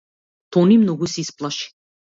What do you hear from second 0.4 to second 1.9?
Тони многу се исплаши.